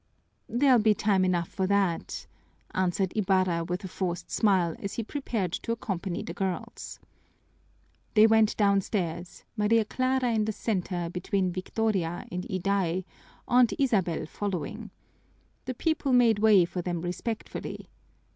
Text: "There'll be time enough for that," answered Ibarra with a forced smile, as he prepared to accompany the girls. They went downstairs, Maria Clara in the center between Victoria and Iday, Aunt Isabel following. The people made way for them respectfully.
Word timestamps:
"There'll 0.49 0.79
be 0.81 0.95
time 0.95 1.23
enough 1.23 1.47
for 1.47 1.67
that," 1.67 2.25
answered 2.73 3.13
Ibarra 3.15 3.63
with 3.63 3.83
a 3.83 3.87
forced 3.87 4.31
smile, 4.31 4.75
as 4.79 4.95
he 4.95 5.03
prepared 5.03 5.51
to 5.51 5.71
accompany 5.71 6.23
the 6.23 6.33
girls. 6.33 6.99
They 8.15 8.25
went 8.25 8.57
downstairs, 8.57 9.43
Maria 9.55 9.85
Clara 9.85 10.33
in 10.33 10.45
the 10.45 10.51
center 10.53 11.07
between 11.11 11.51
Victoria 11.53 12.25
and 12.31 12.45
Iday, 12.49 13.05
Aunt 13.47 13.73
Isabel 13.77 14.25
following. 14.25 14.89
The 15.65 15.75
people 15.75 16.13
made 16.13 16.39
way 16.39 16.65
for 16.65 16.81
them 16.81 17.01
respectfully. 17.03 17.87